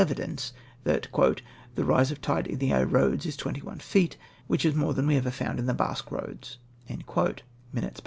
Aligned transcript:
:33 0.01 0.07
evidence 0.09 0.53
that" 0.83 1.07
the 1.75 1.85
rise 1.85 2.09
of 2.09 2.19
tide 2.23 2.47
in 2.47 2.55
Aix 2.57 2.89
Eoads 2.91 3.27
is 3.27 3.37
twenty 3.37 3.61
one 3.61 3.77
feet, 3.77 4.17
which 4.47 4.65
is 4.65 4.73
more 4.73 4.95
than 4.95 5.05
we 5.05 5.15
ever 5.15 5.29
found 5.29 5.59
in 5.59 5.65
Basque 5.67 6.09
Eoads" 6.09 6.57
{Minutes^ 6.89 7.43
p. 7.75 7.95